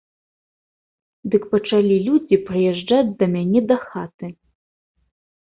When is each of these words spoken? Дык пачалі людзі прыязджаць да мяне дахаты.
Дык 1.35 1.43
пачалі 1.51 1.97
людзі 2.07 2.41
прыязджаць 2.49 3.03
да 3.21 3.25
мяне 3.35 3.59
дахаты. 3.75 4.27